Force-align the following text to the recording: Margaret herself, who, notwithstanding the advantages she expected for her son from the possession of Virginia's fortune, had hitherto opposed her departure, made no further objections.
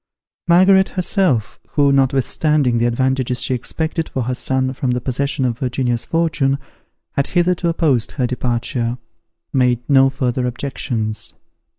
Margaret 0.47 0.89
herself, 0.89 1.59
who, 1.73 1.91
notwithstanding 1.91 2.79
the 2.79 2.87
advantages 2.87 3.39
she 3.39 3.53
expected 3.53 4.09
for 4.09 4.23
her 4.23 4.33
son 4.33 4.73
from 4.73 4.89
the 4.89 4.99
possession 4.99 5.45
of 5.45 5.59
Virginia's 5.59 6.05
fortune, 6.05 6.57
had 7.11 7.27
hitherto 7.27 7.69
opposed 7.69 8.13
her 8.13 8.25
departure, 8.25 8.97
made 9.53 9.87
no 9.87 10.09
further 10.09 10.47
objections. 10.47 11.35